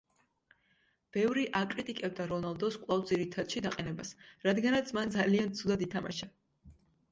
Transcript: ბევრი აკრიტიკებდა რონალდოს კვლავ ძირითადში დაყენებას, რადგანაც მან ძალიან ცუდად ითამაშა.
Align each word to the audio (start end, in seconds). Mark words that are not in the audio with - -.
ბევრი 1.17 1.43
აკრიტიკებდა 1.59 2.27
რონალდოს 2.31 2.79
კვლავ 2.87 3.05
ძირითადში 3.13 3.63
დაყენებას, 3.67 4.15
რადგანაც 4.49 4.93
მან 5.01 5.15
ძალიან 5.19 5.55
ცუდად 5.63 5.89
ითამაშა. 5.91 6.35